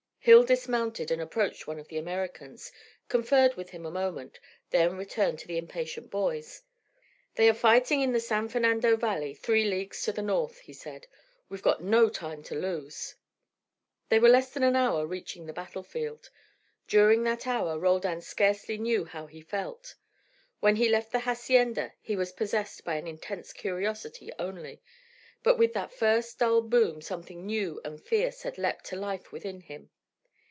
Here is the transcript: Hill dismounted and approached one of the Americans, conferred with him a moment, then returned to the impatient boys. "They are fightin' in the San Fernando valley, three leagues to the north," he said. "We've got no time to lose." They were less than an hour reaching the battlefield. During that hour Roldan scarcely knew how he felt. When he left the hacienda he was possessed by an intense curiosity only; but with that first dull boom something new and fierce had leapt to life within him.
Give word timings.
Hill 0.23 0.43
dismounted 0.43 1.09
and 1.09 1.19
approached 1.19 1.65
one 1.65 1.79
of 1.79 1.87
the 1.87 1.97
Americans, 1.97 2.71
conferred 3.09 3.55
with 3.55 3.71
him 3.71 3.87
a 3.87 3.89
moment, 3.89 4.39
then 4.69 4.95
returned 4.95 5.39
to 5.39 5.47
the 5.47 5.57
impatient 5.57 6.11
boys. 6.11 6.61
"They 7.33 7.49
are 7.49 7.55
fightin' 7.55 8.01
in 8.01 8.11
the 8.11 8.19
San 8.19 8.47
Fernando 8.47 8.95
valley, 8.95 9.33
three 9.33 9.65
leagues 9.65 10.03
to 10.03 10.11
the 10.11 10.21
north," 10.21 10.59
he 10.59 10.73
said. 10.73 11.07
"We've 11.49 11.63
got 11.63 11.81
no 11.83 12.07
time 12.07 12.43
to 12.43 12.53
lose." 12.53 13.15
They 14.09 14.19
were 14.19 14.29
less 14.29 14.51
than 14.51 14.61
an 14.61 14.75
hour 14.75 15.07
reaching 15.07 15.47
the 15.47 15.53
battlefield. 15.53 16.29
During 16.87 17.23
that 17.23 17.47
hour 17.47 17.79
Roldan 17.79 18.21
scarcely 18.21 18.77
knew 18.77 19.05
how 19.05 19.25
he 19.25 19.41
felt. 19.41 19.95
When 20.59 20.75
he 20.75 20.87
left 20.87 21.11
the 21.11 21.21
hacienda 21.21 21.95
he 21.99 22.15
was 22.15 22.31
possessed 22.31 22.85
by 22.85 22.97
an 22.97 23.07
intense 23.07 23.51
curiosity 23.53 24.31
only; 24.37 24.83
but 25.41 25.57
with 25.57 25.73
that 25.73 25.91
first 25.91 26.37
dull 26.37 26.61
boom 26.61 27.01
something 27.01 27.43
new 27.43 27.81
and 27.83 27.99
fierce 27.99 28.43
had 28.43 28.59
leapt 28.59 28.85
to 28.85 28.95
life 28.95 29.31
within 29.31 29.61
him. 29.61 29.89